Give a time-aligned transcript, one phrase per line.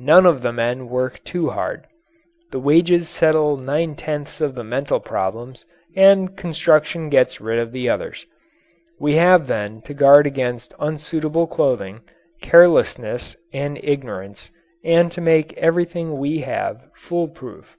[0.00, 1.86] None of the men work too hard.
[2.50, 7.88] The wages settle nine tenths of the mental problems and construction gets rid of the
[7.88, 8.26] others.
[8.98, 12.00] We have then to guard against unsuitable clothing,
[12.40, 14.50] carelessness, and ignorance,
[14.84, 17.76] and to make everything we have fool proof.